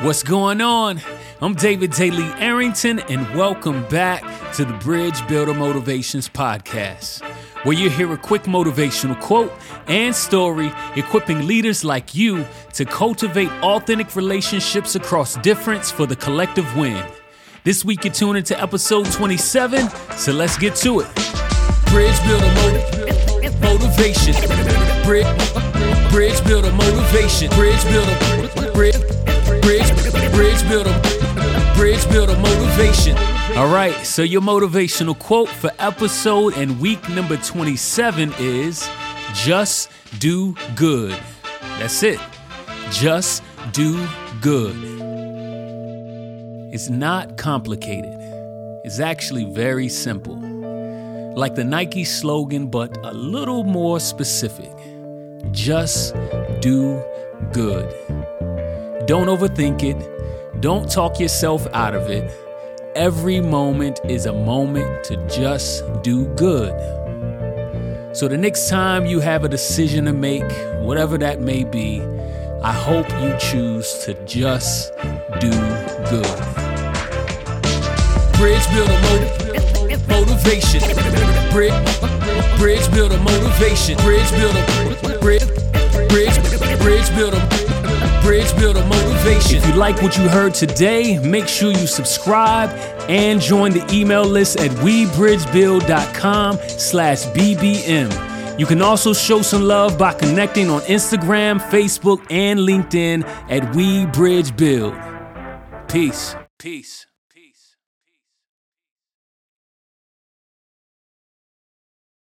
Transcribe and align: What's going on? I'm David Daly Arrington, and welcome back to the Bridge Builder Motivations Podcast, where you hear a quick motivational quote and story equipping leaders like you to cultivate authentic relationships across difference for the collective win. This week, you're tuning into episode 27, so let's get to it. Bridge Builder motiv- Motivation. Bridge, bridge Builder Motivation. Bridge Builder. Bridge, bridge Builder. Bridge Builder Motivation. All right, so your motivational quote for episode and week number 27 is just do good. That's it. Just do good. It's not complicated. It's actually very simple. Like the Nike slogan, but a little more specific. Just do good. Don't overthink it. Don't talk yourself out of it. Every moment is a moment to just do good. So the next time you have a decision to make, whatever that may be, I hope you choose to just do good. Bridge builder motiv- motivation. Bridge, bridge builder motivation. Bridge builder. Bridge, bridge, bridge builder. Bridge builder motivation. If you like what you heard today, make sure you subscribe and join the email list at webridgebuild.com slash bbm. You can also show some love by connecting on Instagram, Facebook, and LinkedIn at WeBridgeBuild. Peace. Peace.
What's 0.00 0.22
going 0.22 0.60
on? 0.60 1.00
I'm 1.40 1.54
David 1.54 1.92
Daly 1.92 2.24
Arrington, 2.38 3.00
and 3.00 3.28
welcome 3.34 3.82
back 3.88 4.22
to 4.54 4.64
the 4.64 4.74
Bridge 4.74 5.26
Builder 5.26 5.54
Motivations 5.54 6.28
Podcast, 6.28 7.22
where 7.64 7.76
you 7.76 7.88
hear 7.88 8.12
a 8.12 8.16
quick 8.18 8.42
motivational 8.42 9.18
quote 9.20 9.52
and 9.86 10.14
story 10.14 10.70
equipping 10.96 11.46
leaders 11.46 11.82
like 11.84 12.14
you 12.14 12.44
to 12.74 12.84
cultivate 12.84 13.50
authentic 13.62 14.14
relationships 14.16 14.94
across 14.96 15.36
difference 15.36 15.90
for 15.90 16.06
the 16.06 16.16
collective 16.16 16.76
win. 16.76 17.02
This 17.64 17.84
week, 17.84 18.04
you're 18.04 18.12
tuning 18.12 18.36
into 18.36 18.60
episode 18.60 19.06
27, 19.10 19.88
so 20.16 20.32
let's 20.32 20.58
get 20.58 20.76
to 20.76 21.00
it. 21.00 21.14
Bridge 21.86 22.18
Builder 22.26 22.52
motiv- 22.54 23.60
Motivation. 23.60 24.34
Bridge, 25.04 25.26
bridge 26.10 26.44
Builder 26.44 26.72
Motivation. 26.72 27.50
Bridge 27.50 27.82
Builder. 27.84 29.25
Bridge, 29.66 30.32
bridge 30.32 30.68
Builder. 30.68 30.94
Bridge 31.74 32.08
Builder 32.08 32.36
Motivation. 32.36 33.18
All 33.56 33.66
right, 33.66 33.94
so 34.06 34.22
your 34.22 34.40
motivational 34.40 35.18
quote 35.18 35.48
for 35.48 35.72
episode 35.80 36.56
and 36.56 36.80
week 36.80 37.06
number 37.08 37.36
27 37.36 38.32
is 38.38 38.88
just 39.34 39.90
do 40.20 40.54
good. 40.76 41.18
That's 41.80 42.04
it. 42.04 42.20
Just 42.92 43.42
do 43.72 44.06
good. 44.40 44.76
It's 46.72 46.88
not 46.88 47.36
complicated. 47.36 48.16
It's 48.84 49.00
actually 49.00 49.46
very 49.46 49.88
simple. 49.88 50.36
Like 51.34 51.56
the 51.56 51.64
Nike 51.64 52.04
slogan, 52.04 52.68
but 52.68 52.96
a 53.04 53.12
little 53.12 53.64
more 53.64 53.98
specific. 53.98 54.72
Just 55.50 56.14
do 56.60 57.02
good. 57.52 57.92
Don't 59.06 59.28
overthink 59.28 59.84
it. 59.84 60.60
Don't 60.60 60.90
talk 60.90 61.20
yourself 61.20 61.64
out 61.72 61.94
of 61.94 62.10
it. 62.10 62.28
Every 62.96 63.40
moment 63.40 64.00
is 64.08 64.26
a 64.26 64.32
moment 64.32 65.04
to 65.04 65.16
just 65.28 65.84
do 66.02 66.26
good. 66.34 66.72
So 68.16 68.26
the 68.26 68.36
next 68.36 68.68
time 68.68 69.06
you 69.06 69.20
have 69.20 69.44
a 69.44 69.48
decision 69.48 70.06
to 70.06 70.12
make, 70.12 70.50
whatever 70.80 71.18
that 71.18 71.40
may 71.40 71.62
be, 71.62 72.02
I 72.62 72.72
hope 72.72 73.08
you 73.22 73.36
choose 73.38 73.92
to 74.06 74.14
just 74.24 74.92
do 75.38 75.50
good. 76.10 76.36
Bridge 78.34 78.66
builder 78.74 78.98
motiv- 79.06 80.08
motivation. 80.08 80.80
Bridge, 81.52 81.72
bridge 82.58 82.90
builder 82.90 83.18
motivation. 83.18 83.98
Bridge 83.98 84.30
builder. 84.32 85.20
Bridge, 85.20 85.46
bridge, 86.08 86.80
bridge 86.80 87.14
builder. 87.14 87.65
Bridge 88.26 88.52
builder 88.56 88.84
motivation. 88.86 89.58
If 89.58 89.68
you 89.68 89.74
like 89.74 90.02
what 90.02 90.18
you 90.18 90.28
heard 90.28 90.52
today, 90.52 91.20
make 91.20 91.46
sure 91.46 91.70
you 91.70 91.86
subscribe 91.86 92.70
and 93.08 93.40
join 93.40 93.70
the 93.70 93.88
email 93.94 94.24
list 94.24 94.58
at 94.58 94.72
webridgebuild.com 94.82 96.58
slash 96.66 97.22
bbm. 97.26 98.58
You 98.58 98.66
can 98.66 98.82
also 98.82 99.12
show 99.12 99.42
some 99.42 99.62
love 99.62 99.96
by 99.96 100.12
connecting 100.12 100.70
on 100.70 100.80
Instagram, 100.82 101.60
Facebook, 101.60 102.26
and 102.28 102.58
LinkedIn 102.58 103.22
at 103.48 103.62
WeBridgeBuild. 103.74 105.88
Peace. 105.88 106.34
Peace. 106.58 107.06